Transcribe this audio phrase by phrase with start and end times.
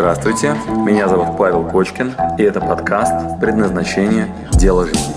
[0.00, 4.34] Здравствуйте, меня зовут Павел Кочкин, и это подкаст «Предназначение.
[4.52, 5.12] Дело жизни».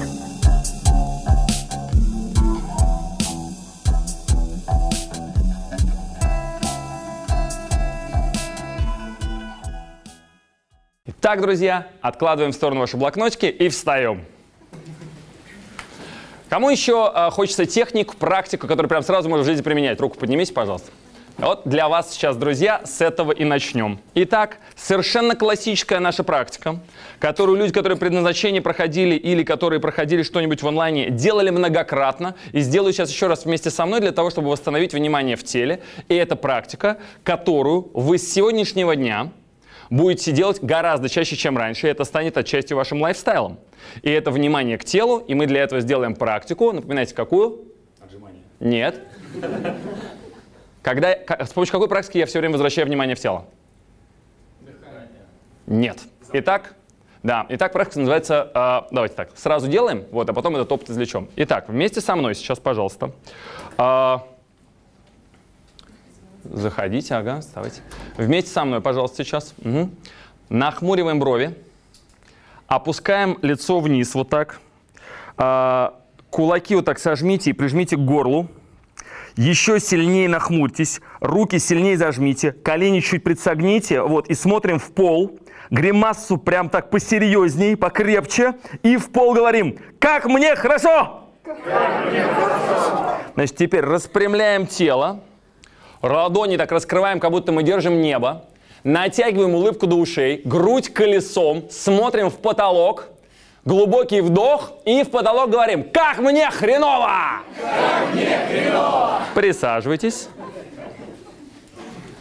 [11.22, 14.26] Так, друзья, откладываем в сторону ваши блокнотики и встаем.
[16.50, 20.02] Кому еще э, хочется технику, практику, которую прям сразу можно в жизни применять?
[20.02, 20.92] Руку поднимите, пожалуйста.
[21.38, 24.00] Вот для вас сейчас, друзья, с этого и начнем.
[24.14, 26.80] Итак, совершенно классическая наша практика,
[27.20, 32.94] которую люди, которые предназначение проходили или которые проходили что-нибудь в онлайне, делали многократно и сделаю
[32.94, 35.82] сейчас еще раз вместе со мной для того, чтобы восстановить внимание в теле.
[36.08, 39.32] И это практика, которую вы с сегодняшнего дня
[39.90, 43.60] будете делать гораздо чаще, чем раньше, и это станет отчасти вашим лайфстайлом.
[44.04, 46.72] И это внимание к телу, и мы для этого сделаем практику.
[46.72, 47.62] Напоминайте, какую?
[48.00, 48.44] Отжимание.
[48.60, 49.02] Нет.
[50.84, 53.46] Когда, с помощью какой практики я все время возвращаю внимание в тело?
[54.62, 55.08] Дыхание.
[55.66, 55.98] Нет.
[56.34, 56.76] Итак,
[57.24, 61.30] да, итак, практика называется, э, давайте так, сразу делаем, вот, а потом этот опыт извлечем.
[61.38, 63.12] Итак, вместе со мной сейчас, пожалуйста.
[63.78, 64.18] Э,
[66.44, 67.82] Заходите, ага, вставайте.
[68.18, 69.54] Вместе со мной, пожалуйста, сейчас.
[69.64, 69.90] Угу.
[70.50, 71.58] Нахмуриваем брови.
[72.68, 74.60] Опускаем лицо вниз вот так.
[75.38, 78.50] А, кулаки вот так сожмите и прижмите к горлу.
[79.36, 81.02] Еще сильнее нахмурьтесь.
[81.20, 82.52] Руки сильнее зажмите.
[82.52, 84.02] Колени чуть присогните.
[84.02, 85.40] Вот, и смотрим в пол.
[85.72, 88.54] Гримассу прям так посерьезней, покрепче.
[88.84, 89.80] И в пол говорим!
[90.00, 91.22] Как мне хорошо!
[93.34, 95.22] Значит, теперь распрямляем тело.
[96.04, 98.46] Ладони так раскрываем, как будто мы держим небо.
[98.84, 103.08] Натягиваем улыбку до ушей, грудь колесом, смотрим в потолок,
[103.66, 109.22] глубокий вдох и в потолок говорим «Как мне хреново!» Как мне хреново!
[109.36, 110.30] Присаживайтесь.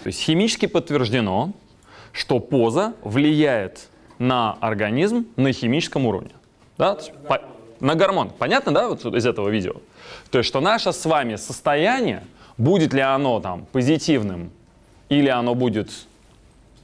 [0.03, 1.53] То есть химически подтверждено,
[2.12, 6.33] что поза влияет на организм на химическом уровне.
[6.79, 6.99] Да?
[7.29, 7.41] По,
[7.81, 8.31] на гормон.
[8.31, 9.75] Понятно, да, вот из этого видео?
[10.31, 12.25] То есть, что наше с вами состояние–
[12.59, 14.50] Будет ли оно там позитивным
[15.09, 15.91] или оно будет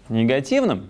[0.09, 0.89] негативным,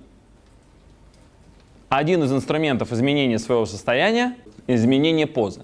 [1.88, 5.62] один из инструментов изменения своего состояния– изменение позы.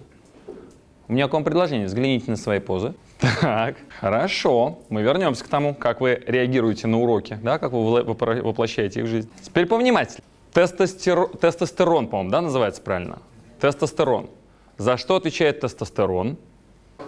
[1.07, 1.87] У меня к вам предложение.
[1.87, 2.95] Взгляните на свои позы.
[3.41, 4.79] Так, хорошо.
[4.89, 9.09] Мы вернемся к тому, как вы реагируете на уроки, да, как вы воплощаете их в
[9.09, 9.31] жизнь.
[9.43, 10.25] Теперь повнимательнее.
[10.53, 13.19] Тестостерон, тестостерон по-моему, да, называется правильно?
[13.61, 14.31] Тестостерон.
[14.79, 16.39] За что отвечает тестостерон?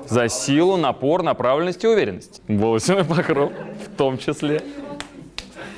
[0.06, 2.42] За силу, напор, направленность и уверенность.
[2.48, 3.52] Волосяной покров
[3.86, 4.62] в том числе.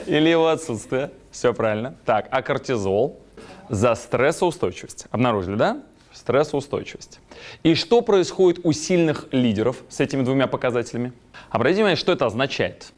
[0.06, 1.12] Или его отсутствие.
[1.30, 1.94] Все правильно.
[2.04, 3.20] Так, а кортизол?
[3.68, 5.06] За стрессоустойчивость.
[5.10, 5.82] Обнаружили, да?
[6.12, 7.20] Стрессоустойчивость.
[7.62, 11.12] И что происходит у сильных лидеров с этими двумя показателями?
[11.50, 12.92] Обратите внимание, что это означает.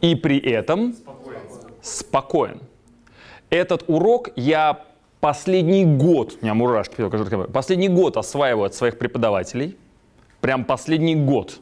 [0.00, 1.40] И при этом спокоен.
[1.82, 2.60] спокоен.
[3.50, 4.84] Этот урок я
[5.20, 7.08] последний год, у меня мурашки,
[7.48, 9.76] последний год осваиваю от своих преподавателей,
[10.40, 11.60] прям последний год.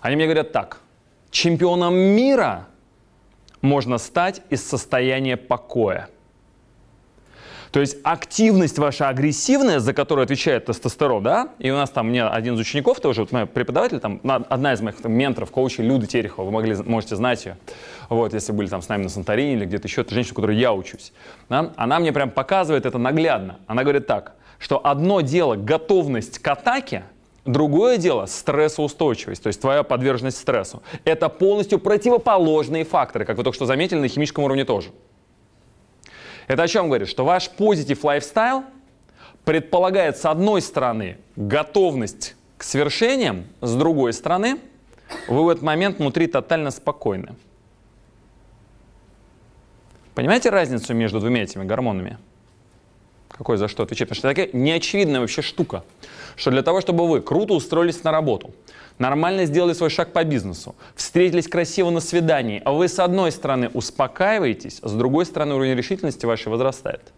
[0.00, 0.80] Они мне говорят так,
[1.30, 2.66] чемпионом мира
[3.62, 6.08] можно стать из состояния покоя.
[7.72, 12.24] То есть активность ваша агрессивная, за которую отвечает тестостерон, да, и у нас там мне
[12.24, 16.06] один из учеников тоже, вот мой преподаватель, там, одна из моих там, менторов, коучей, Люда
[16.06, 17.58] Терехова, вы могли, можете знать ее,
[18.08, 20.72] вот, если были там с нами на Санторине или где-то еще, это женщина, которой я
[20.72, 21.12] учусь,
[21.50, 23.58] да, она мне прям показывает это наглядно.
[23.66, 27.04] Она говорит так, что одно дело готовность к атаке,
[27.46, 30.82] Другое дело– стрессоустойчивость, то есть твоя подверженность стрессу.
[31.04, 34.90] Это полностью противоположные факторы, как вы только что заметили, на химическом уровне тоже.
[36.48, 37.08] Это о чем говорит?
[37.08, 38.64] Что ваш позитив лайфстайл
[39.44, 44.58] предполагает, с одной стороны, готовность к свершениям, с другой стороны,
[45.28, 47.36] вы в этот момент внутри тотально спокойны.
[50.16, 52.18] Понимаете разницу между двумя этими гормонами?
[53.28, 54.08] Какой за что отвечает?
[54.08, 55.84] Потому что это такая неочевидная вообще штука,
[56.36, 58.52] что для того, чтобы вы круто устроились на работу,
[58.98, 63.68] нормально сделали свой шаг по бизнесу, встретились красиво на свидании, а вы с одной стороны
[63.68, 67.12] успокаиваетесь, а с другой стороны уровень решительности вашей возрастает.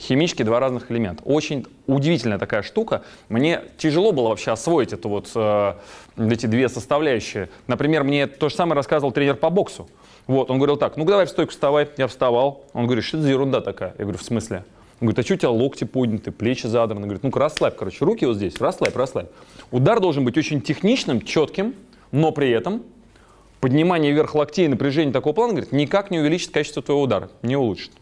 [0.00, 1.22] Химически два разных элемента.
[1.24, 3.02] Очень удивительная такая штука.
[3.28, 5.74] Мне тяжело было вообще освоить эту вот, э,
[6.16, 7.50] эти две составляющие.
[7.66, 9.90] Например, мне то же самое рассказывал тренер по боксу.
[10.26, 11.86] Вот, он говорил так, ну давай в стойку вставай.
[11.98, 12.64] Я вставал.
[12.72, 13.94] Он говорит, что это за ерунда такая?
[13.98, 14.64] Я говорю, в смысле?
[15.00, 17.02] Он говорит, а что у тебя локти подняты, плечи задраны?
[17.02, 19.28] Говорит, ну-ка расслабь, короче, руки вот здесь, расслабь, расслабь.
[19.70, 21.74] Удар должен быть очень техничным, четким,
[22.10, 22.84] но при этом
[23.60, 27.56] поднимание вверх локтей и напряжение такого плана, говорит, никак не увеличит качество твоего удара, не
[27.56, 27.92] улучшит.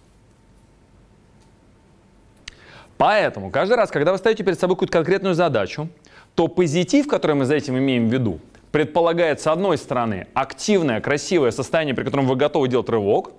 [2.99, 5.89] Поэтому каждый раз, когда вы ставите перед собой какую-то конкретную задачу,
[6.35, 8.41] то позитив, который мы за этим имеем в виду,
[8.73, 13.31] предполагает, с одной стороны, активное, красивое состояние, при котором вы готовы делать рывок,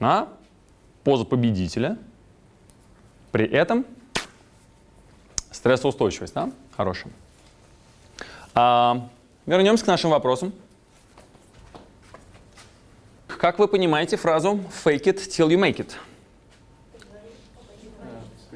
[0.00, 0.28] а?
[1.04, 1.96] поза победителя,
[3.30, 3.86] при этом
[5.52, 6.50] стрессоустойчивость, да?
[6.76, 7.12] Хорошая.
[8.52, 9.08] А,
[9.46, 10.52] вернемся к нашим вопросам.
[13.28, 15.92] Как вы понимаете фразу «fake it till you make it»?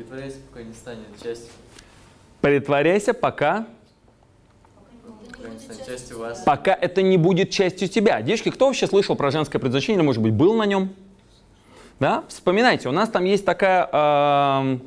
[0.01, 1.53] Притворяйся, пока не станет частью,
[2.41, 3.67] Притворяйся, пока,
[6.47, 8.23] пока это не будет частью тебя.
[8.23, 10.95] Девочки, кто вообще слышал про женское предназначение, может быть, был на нем?
[11.99, 12.25] Да?
[12.29, 13.91] Вспоминайте, у нас там есть такая...
[13.93, 14.83] эм,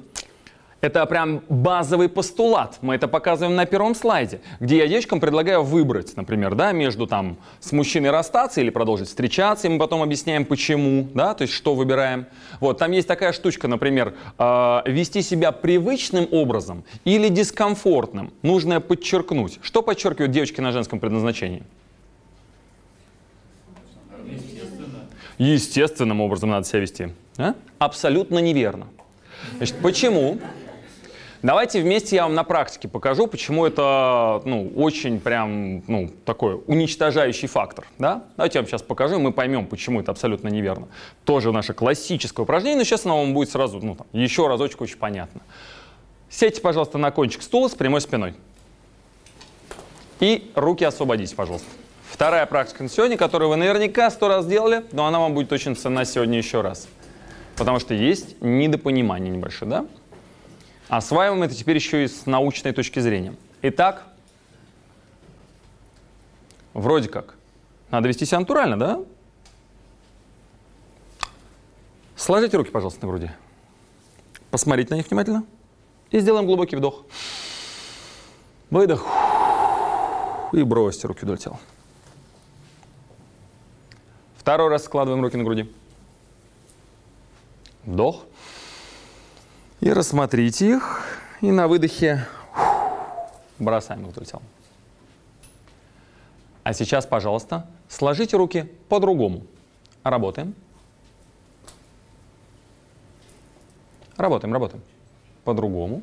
[0.83, 2.77] это прям базовый постулат.
[2.81, 7.37] Мы это показываем на первом слайде, где я девочкам предлагаю выбрать, например, да, между там
[7.61, 11.73] с мужчиной расстаться или продолжить встречаться, и мы потом объясняем, почему, да, то есть что
[11.73, 12.25] выбираем.
[12.59, 18.33] Вот, там есть такая штучка, например, э, вести себя привычным образом или дискомфортным.
[18.41, 19.59] Нужно подчеркнуть.
[19.61, 21.63] Что подчеркивают девочки на женском предназначении?
[25.37, 27.07] Естественным образом надо себя вести.
[27.37, 27.55] А?
[27.79, 28.87] Абсолютно неверно.
[29.59, 30.39] Значит, почему?
[31.43, 37.49] Давайте вместе я вам на практике покажу, почему это ну, очень прям ну, такой уничтожающий
[37.49, 37.85] фактор.
[37.99, 38.23] Да?
[38.37, 40.87] Давайте я вам сейчас покажу, и мы поймем, почему это абсолютно неверно.
[41.25, 44.95] Тоже наше классическое упражнение, но сейчас оно вам будет сразу ну, там, еще разочек очень
[44.95, 45.41] понятно.
[46.29, 48.35] Сядьте, пожалуйста, на кончик стула с прямой спиной.
[50.21, 51.67] И руки освободите, пожалуйста.
[52.09, 55.75] Вторая практика на сегодня, которую вы наверняка сто раз делали, но она вам будет очень
[55.75, 56.87] ценна сегодня еще раз.
[57.57, 59.85] Потому что есть недопонимание небольшое, да?
[60.97, 63.35] Осваиваем это теперь еще и с научной точки зрения.
[63.63, 64.05] Итак,
[66.75, 67.33] вроде как,
[67.89, 69.03] надо вести себя натурально, да?
[72.15, 73.31] Сложите руки, пожалуйста, на груди.
[74.51, 75.45] Посмотрите на них внимательно.
[76.11, 77.03] И сделаем глубокий вдох.
[78.69, 79.03] Выдох.
[80.51, 81.59] И бросьте руки вдоль тела.
[84.37, 85.73] Второй раз складываем руки на груди.
[87.83, 88.25] Вдох.
[89.83, 91.01] И рассмотрите их.
[91.41, 92.25] И на выдохе
[93.59, 94.41] бросаем вдоль тела.
[96.63, 99.41] А сейчас, пожалуйста, сложите руки по-другому.
[100.03, 100.55] Работаем.
[104.15, 104.81] Работаем, работаем.
[105.43, 106.01] По-другому.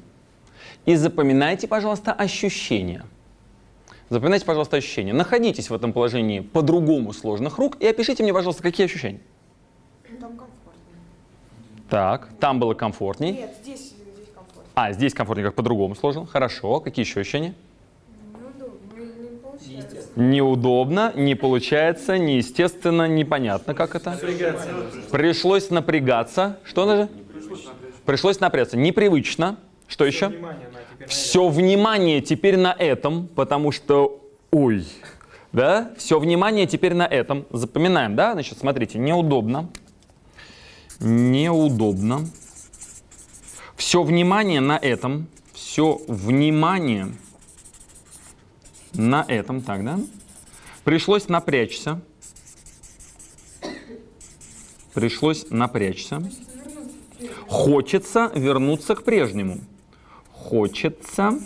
[0.84, 3.06] И запоминайте, пожалуйста, ощущения.
[4.10, 5.14] Запоминайте, пожалуйста, ощущения.
[5.14, 9.20] Находитесь в этом положении по-другому сложных рук и опишите мне, пожалуйста, какие ощущения.
[11.90, 13.32] Так, там было комфортней.
[13.32, 14.62] Нет, здесь, здесь комфортно.
[14.74, 16.24] А, здесь комфортнее, как по-другому сложно.
[16.24, 16.78] Хорошо.
[16.78, 17.54] Какие еще ощущения?
[18.36, 20.10] Неудобно, не, не получается.
[20.16, 24.18] Неудобно, не получается, неестественно, непонятно, как это.
[25.10, 26.58] Пришлось напрягаться.
[26.62, 27.08] Что даже?
[28.06, 28.76] Пришлось напрягаться.
[28.76, 29.56] Непривычно.
[29.88, 30.32] Что еще?
[31.08, 34.22] Все внимание теперь на этом, потому что,
[34.52, 34.86] ой,
[35.52, 37.46] да, все внимание теперь на этом.
[37.50, 38.34] Запоминаем, да?
[38.34, 39.68] Значит, смотрите, неудобно,
[41.00, 42.28] неудобно.
[43.76, 47.12] Все внимание на этом, все внимание
[48.92, 49.98] на этом, так, да?
[50.84, 52.00] Пришлось напрячься.
[54.94, 56.22] Пришлось напрячься.
[57.48, 59.60] Хочется вернуться к прежнему.
[60.32, 61.38] Хочется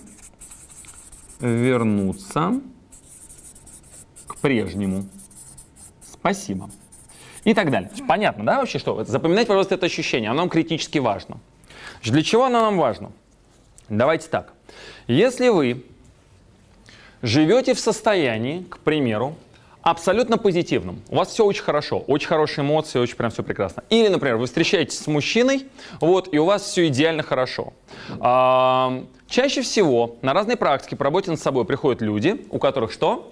[1.40, 2.60] вернуться
[4.26, 5.06] к прежнему.
[6.10, 6.70] Спасибо.
[7.44, 7.90] И так далее.
[8.08, 9.04] Понятно, да, вообще что?
[9.04, 10.30] Запоминайте, пожалуйста, это ощущение.
[10.30, 11.38] Оно нам критически важно.
[12.02, 13.12] Для чего оно нам важно?
[13.88, 14.52] Давайте так.
[15.06, 15.84] Если вы
[17.22, 19.36] живете в состоянии, к примеру,
[19.82, 23.84] абсолютно позитивном, у вас все очень хорошо, очень хорошие эмоции, очень прям все прекрасно.
[23.90, 25.66] Или, например, вы встречаетесь с мужчиной,
[26.00, 27.74] вот, и у вас все идеально хорошо.
[28.20, 33.30] А, чаще всего на разные практики по работе над собой приходят люди, у которых что?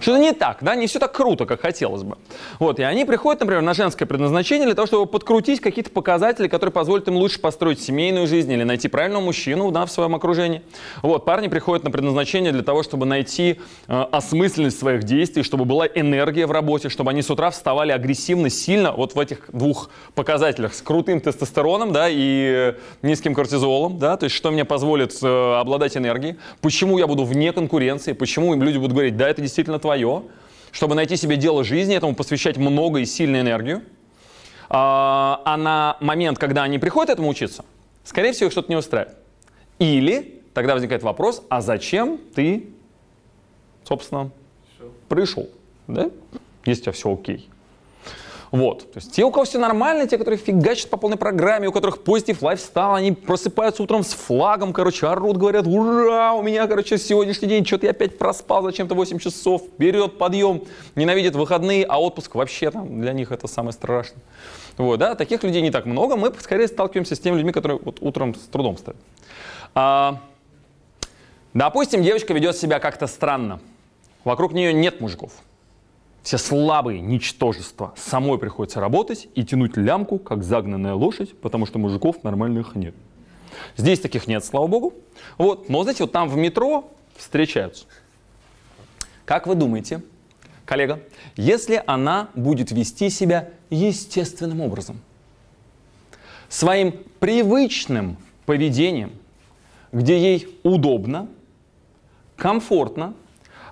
[0.00, 2.16] Что-то не так, да, не все так круто, как хотелось бы.
[2.58, 6.72] Вот, и они приходят, например, на женское предназначение для того, чтобы подкрутить какие-то показатели, которые
[6.72, 10.62] позволят им лучше построить семейную жизнь или найти правильного мужчину да, в своем окружении.
[11.02, 15.86] Вот, парни приходят на предназначение для того, чтобы найти э, осмысленность своих действий, чтобы была
[15.86, 20.74] энергия в работе, чтобы они с утра вставали агрессивно, сильно, вот в этих двух показателях,
[20.74, 25.96] с крутым тестостероном, да, и низким кортизолом, да, то есть что мне позволит э, обладать
[25.96, 30.24] энергией, почему я буду вне конкуренции, почему им люди будут говорить, да, это действительно твое,
[30.72, 33.82] чтобы найти себе дело жизни, этому посвящать много и сильную энергию.
[34.68, 37.64] А, а на момент, когда они приходят этому учиться,
[38.02, 39.16] скорее всего, их что-то не устраивает.
[39.78, 42.68] Или тогда возникает вопрос, а зачем ты,
[43.84, 44.30] собственно,
[45.08, 45.48] пришел,
[45.86, 46.10] да?
[46.64, 47.48] Если у тебя все окей.
[48.50, 48.92] Вот.
[48.92, 52.02] То есть те, у кого все нормально, те, которые фигачат по полной программе, у которых
[52.02, 57.48] позитив лайфстайл, они просыпаются утром с флагом, короче, орут, говорят, ура, у меня, короче, сегодняшний
[57.48, 60.62] день, что-то я опять проспал зачем-то 8 часов, вперед, подъем,
[60.94, 64.22] ненавидят выходные, а отпуск вообще там для них это самое страшное.
[64.76, 67.98] Вот, да, таких людей не так много, мы скорее сталкиваемся с теми людьми, которые вот
[68.00, 69.00] утром с трудом встают.
[69.74, 70.20] А,
[71.54, 73.60] допустим, девочка ведет себя как-то странно,
[74.24, 75.32] вокруг нее нет мужиков.
[76.26, 77.94] Все слабые, ничтожества.
[77.96, 82.96] Самой приходится работать и тянуть лямку, как загнанная лошадь, потому что мужиков нормальных нет.
[83.76, 84.92] Здесь таких нет, слава богу.
[85.38, 85.68] Вот.
[85.68, 87.84] Но, знаете, вот там в метро встречаются.
[89.24, 90.02] Как вы думаете,
[90.64, 90.98] коллега,
[91.36, 95.00] если она будет вести себя естественным образом,
[96.48, 98.16] своим привычным
[98.46, 99.12] поведением,
[99.92, 101.28] где ей удобно,
[102.34, 103.14] комфортно,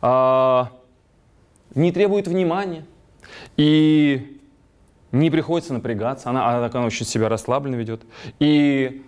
[0.00, 0.70] а,
[1.74, 2.84] не требует внимания
[3.56, 4.40] и
[5.12, 8.02] не приходится напрягаться, она, она, она очень себя расслабленно ведет.
[8.38, 9.02] И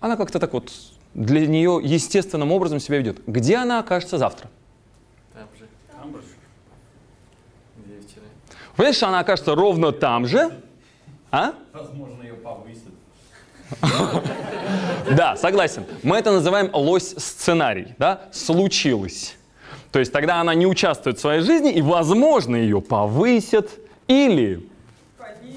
[0.00, 0.72] она как-то так вот
[1.14, 3.24] для нее естественным образом себя ведет.
[3.26, 4.50] Где она окажется завтра?
[5.32, 5.66] Там же.
[5.92, 6.22] Там же.
[7.76, 8.24] Где вчера?
[8.76, 10.50] Понимаешь, что она окажется ровно там же?
[11.30, 11.54] А?
[11.72, 12.92] Возможно, ее повысят.
[15.10, 15.84] Да, согласен.
[16.02, 17.94] Мы это называем лось-сценарий.
[17.98, 18.28] Да?
[18.32, 19.36] Случилось.
[19.94, 23.70] То есть тогда она не участвует в своей жизни, и, возможно, ее повысят
[24.08, 24.68] или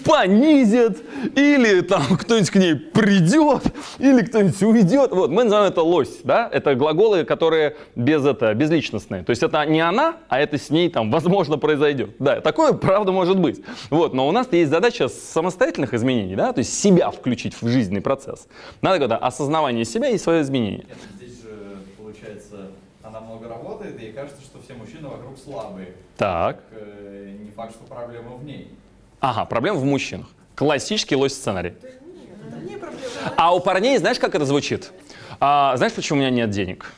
[0.05, 0.99] понизят,
[1.35, 3.63] или там кто-нибудь к ней придет,
[3.97, 5.09] или кто-нибудь уйдет.
[5.11, 6.47] Вот, мы называем это лось, да?
[6.53, 9.23] Это глаголы, которые без это, безличностные.
[9.23, 12.11] То есть это не она, а это с ней там, возможно, произойдет.
[12.19, 13.63] Да, такое, правда, может быть.
[13.89, 16.53] Вот, но у нас есть задача самостоятельных изменений, да?
[16.53, 18.47] То есть себя включить в жизненный процесс.
[18.83, 20.85] Надо когда осознавание себя и свое изменение.
[20.87, 22.67] Нет, здесь же, получается,
[23.17, 25.93] она много работает, и ей кажется, что все мужчины вокруг слабые.
[26.17, 26.59] Так.
[26.71, 28.71] Э, Не факт, что проблема в ней.
[29.19, 30.27] Ага, проблема в мужчинах.
[30.55, 31.73] Классический лось-сценарий.
[31.81, 33.01] Это не проблема.
[33.35, 34.91] А у парней, знаешь, как это звучит?
[35.39, 36.91] А, знаешь, почему у меня нет денег?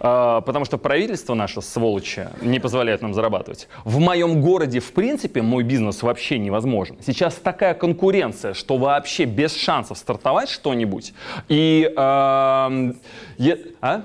[0.00, 3.68] А, потому что правительство наше, сволочи, не позволяет нам зарабатывать.
[3.84, 6.96] В моем городе, в принципе, мой бизнес вообще невозможен.
[7.02, 11.12] Сейчас такая конкуренция, что вообще без шансов стартовать что-нибудь.
[11.48, 11.90] И...
[11.96, 12.96] эм,
[13.38, 14.02] е- а?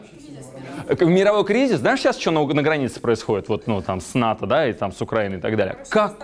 [0.87, 4.45] К- Мировой кризис, знаешь сейчас, что на, на границе происходит, вот, ну, там, с НАТО,
[4.45, 5.77] да, и там с Украиной и так далее?
[5.89, 6.15] Как?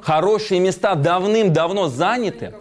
[0.00, 2.54] Хорошие места давным-давно заняты,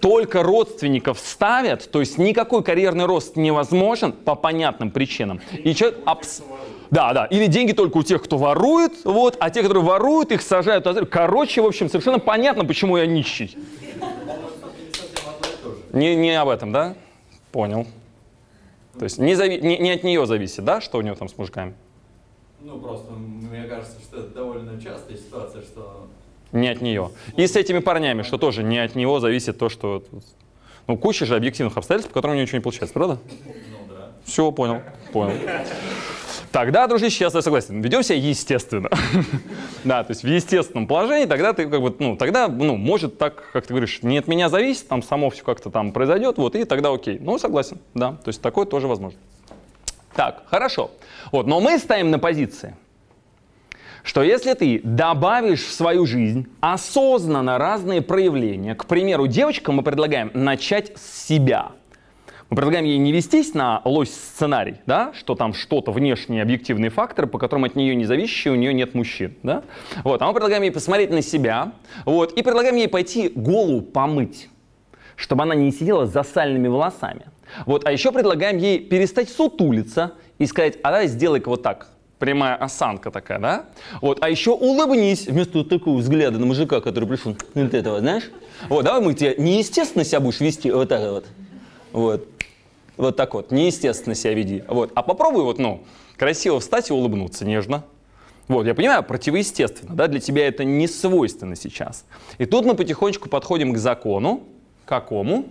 [0.00, 5.40] только родственников ставят, то есть никакой карьерный рост невозможен по понятным причинам.
[5.52, 6.42] И человек абс-
[6.90, 7.26] Да, да.
[7.26, 10.86] Или деньги только у тех, кто ворует, вот, а те, которые воруют, их сажают.
[11.10, 13.56] Короче, в общем, совершенно понятно, почему я нищий.
[15.92, 16.94] Не, не об этом, да?
[17.52, 17.86] Понял.
[18.98, 21.36] То есть не, зави- не, не от нее зависит, да, что у нее там с
[21.38, 21.74] мужиками?
[22.60, 26.06] Ну, просто мне кажется, что это довольно частая ситуация, что
[26.52, 27.10] Не от нее.
[27.36, 30.04] И с этими парнями, что тоже не от него зависит то, что...
[30.86, 33.18] Ну, куча же объективных обстоятельств, по которым у него ничего не получается, правда?
[33.46, 33.54] ну
[33.88, 34.10] да.
[34.24, 34.82] Все, понял,
[35.12, 35.34] понял.
[36.52, 37.80] Тогда, дружище, я согласен.
[37.80, 38.90] Ведем себя естественно.
[39.84, 43.50] да, то есть в естественном положении тогда ты как бы, ну, тогда, ну, может так,
[43.52, 46.64] как ты говоришь, не от меня зависит, там само все как-то там произойдет, вот, и
[46.64, 47.18] тогда окей.
[47.20, 49.18] Ну, согласен, да, то есть такое тоже возможно.
[50.14, 50.90] Так, хорошо.
[51.30, 52.74] Вот, но мы ставим на позиции,
[54.02, 60.32] что если ты добавишь в свою жизнь осознанно разные проявления, к примеру, девочкам мы предлагаем
[60.34, 61.72] начать с себя.
[62.50, 67.38] Мы предлагаем ей не вестись на лось-сценарий, да, что там что-то внешние объективные факторы, по
[67.38, 69.36] которым от нее не зависящие, у нее нет мужчин.
[69.44, 69.62] Да?
[70.02, 71.70] Вот, а мы предлагаем ей посмотреть на себя
[72.04, 74.48] вот, и предлагаем ей пойти голову помыть,
[75.14, 77.26] чтобы она не сидела с засальными волосами.
[77.66, 81.86] Вот, а еще предлагаем ей перестать сутулиться и сказать, а давай сделай-ка вот так,
[82.18, 83.66] прямая осанка такая, да?
[84.00, 88.28] Вот, а еще улыбнись вместо вот такого взгляда на мужика, который пришел, вот этого, знаешь?
[88.68, 91.26] Вот, давай мы тебе неестественно себя будешь вести вот так вот.
[91.92, 92.28] Вот.
[93.00, 94.62] Вот так вот, неестественно себя веди.
[94.68, 94.92] Вот.
[94.94, 95.82] А попробуй вот, ну,
[96.18, 97.82] красиво встать и улыбнуться нежно.
[98.46, 102.04] Вот, я понимаю, противоестественно, да, для тебя это не свойственно сейчас.
[102.36, 104.42] И тут мы потихонечку подходим к закону.
[104.84, 105.46] Какому?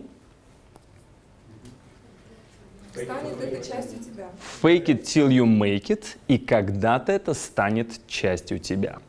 [2.91, 4.29] Станет это частью тебя.
[4.61, 8.99] Fake it till you make it, и когда-то это станет частью тебя.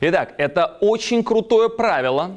[0.00, 2.36] Итак, это очень крутое правило,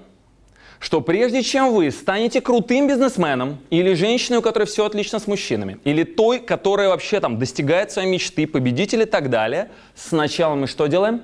[0.81, 5.77] что прежде чем вы станете крутым бизнесменом или женщиной, у которой все отлично с мужчинами,
[5.83, 10.87] или той, которая вообще там достигает своей мечты, победитель и так далее, сначала мы что
[10.87, 11.21] делаем?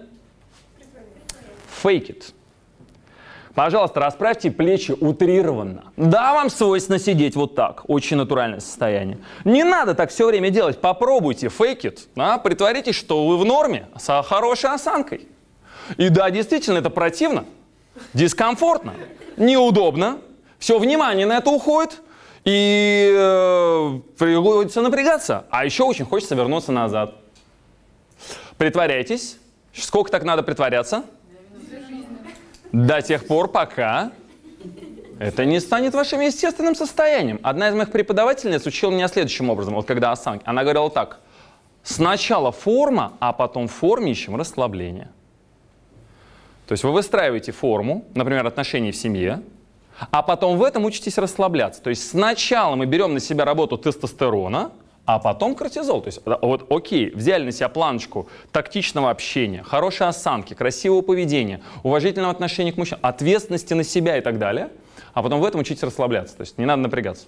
[1.83, 2.23] Fake it.
[3.55, 5.85] Пожалуйста, расправьте плечи утрированно.
[5.97, 7.81] Да, вам свойственно сидеть вот так.
[7.87, 9.17] Очень натуральное состояние.
[9.43, 10.79] Не надо так все время делать.
[10.79, 11.99] Попробуйте, fake it.
[12.15, 12.37] Да?
[12.37, 15.27] Притворитесь, что вы в норме, с хорошей осанкой.
[15.97, 17.45] И да, действительно, это противно.
[18.13, 18.93] Дискомфортно,
[19.37, 20.19] неудобно,
[20.59, 22.01] все внимание на это уходит,
[22.43, 25.45] и э, приходится напрягаться.
[25.49, 27.15] А еще очень хочется вернуться назад.
[28.57, 29.37] Притворяйтесь.
[29.73, 31.03] Сколько так надо притворяться?
[32.71, 34.11] До тех пор, пока
[35.19, 37.39] это не станет вашим естественным состоянием.
[37.43, 40.43] Одна из моих преподавательниц учила меня следующим образом, вот когда осанки.
[40.45, 41.19] Она говорила так.
[41.83, 45.09] Сначала форма, а потом в форме ищем расслабление.
[46.67, 49.41] То есть вы выстраиваете форму, например, отношений в семье,
[50.11, 51.81] а потом в этом учитесь расслабляться.
[51.81, 54.71] То есть сначала мы берем на себя работу тестостерона,
[55.05, 56.01] а потом кортизол.
[56.01, 62.33] То есть вот окей, взяли на себя планочку тактичного общения, хорошей осанки, красивого поведения, уважительного
[62.33, 64.69] отношения к мужчинам, ответственности на себя и так далее,
[65.13, 66.35] а потом в этом учитесь расслабляться.
[66.35, 67.27] То есть не надо напрягаться.